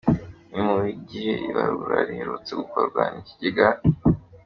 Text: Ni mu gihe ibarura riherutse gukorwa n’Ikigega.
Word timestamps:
Ni 0.51 0.59
mu 0.67 0.77
gihe 1.09 1.33
ibarura 1.47 1.97
riherutse 2.07 2.51
gukorwa 2.61 3.01
n’Ikigega. 3.13 3.67